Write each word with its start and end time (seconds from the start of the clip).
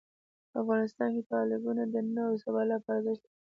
افغانستان 0.61 1.09
کې 1.15 1.21
تالابونه 1.31 1.83
د 1.93 1.95
نن 2.05 2.17
او 2.29 2.33
سبا 2.43 2.61
لپاره 2.73 2.99
ارزښت 2.99 3.21
لري. 3.23 3.29